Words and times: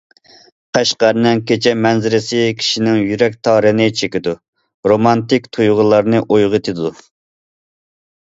قەشقەرنىڭ 0.75 1.41
كېچە 1.49 1.73
مەنزىرىسى 1.81 2.39
كىشىنىڭ 2.61 2.97
يۈرەك 3.09 3.35
تارىنى 3.47 3.87
چېكىدۇ، 3.99 4.33
رومانتىك 4.91 5.45
تۇيغۇلارنى 5.57 6.23
ئويغىتىدۇ. 6.25 6.93